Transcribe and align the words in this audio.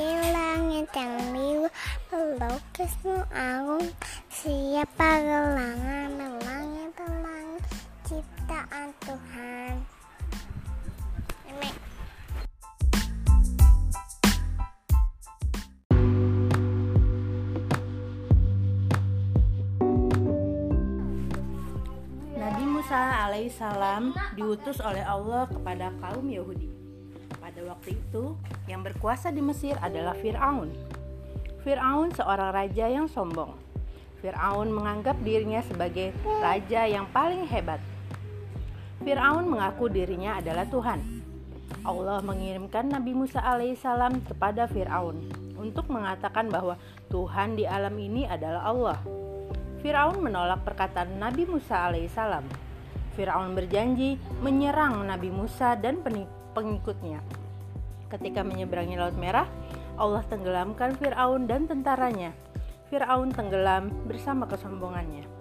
Meski 0.00 0.32
langit 0.32 0.88
yang 0.96 1.12
biru 1.28 1.68
pelukismu 2.08 3.20
agung. 3.36 3.84
Siapa 4.32 5.10
gelangan 5.20 6.08
melangit 6.16 6.88
pelangi 6.96 7.60
ciptaan 8.08 8.88
Tuhan. 9.04 9.74
Nabi 22.40 22.64
Musa 22.64 23.28
alaihissalam 23.28 24.16
diutus 24.32 24.80
oleh 24.80 25.04
Allah 25.04 25.44
kepada 25.44 25.92
kaum 26.00 26.24
Yahudi. 26.24 26.89
Pada 27.50 27.66
waktu 27.66 27.98
itu, 27.98 28.38
yang 28.70 28.86
berkuasa 28.86 29.34
di 29.34 29.42
Mesir 29.42 29.74
adalah 29.82 30.14
Firaun. 30.14 30.70
Firaun 31.66 32.14
seorang 32.14 32.54
raja 32.54 32.86
yang 32.86 33.10
sombong. 33.10 33.58
Firaun 34.22 34.70
menganggap 34.70 35.18
dirinya 35.18 35.58
sebagai 35.66 36.14
raja 36.38 36.86
yang 36.86 37.10
paling 37.10 37.50
hebat. 37.50 37.82
Firaun 39.02 39.50
mengaku 39.50 39.90
dirinya 39.90 40.38
adalah 40.38 40.62
Tuhan. 40.62 41.02
Allah 41.82 42.22
mengirimkan 42.22 42.86
Nabi 42.86 43.18
Musa 43.18 43.42
alaihissalam 43.42 44.30
kepada 44.30 44.70
Firaun 44.70 45.18
untuk 45.58 45.90
mengatakan 45.90 46.46
bahwa 46.54 46.78
Tuhan 47.10 47.58
di 47.58 47.66
alam 47.66 47.98
ini 47.98 48.30
adalah 48.30 48.62
Allah. 48.62 48.98
Firaun 49.82 50.22
menolak 50.22 50.62
perkataan 50.62 51.18
Nabi 51.18 51.50
Musa 51.50 51.82
alaihissalam. 51.90 52.46
Firaun 53.18 53.58
berjanji 53.58 54.22
menyerang 54.38 55.02
Nabi 55.02 55.34
Musa 55.34 55.74
dan 55.74 55.98
pengikutnya. 56.54 57.39
Ketika 58.10 58.42
menyeberangi 58.42 58.98
Laut 58.98 59.14
Merah, 59.14 59.46
Allah 59.94 60.26
tenggelamkan 60.26 60.98
Firaun 60.98 61.46
dan 61.46 61.70
tentaranya. 61.70 62.34
Firaun 62.90 63.30
tenggelam 63.30 63.94
bersama 64.10 64.50
kesombongannya. 64.50 65.39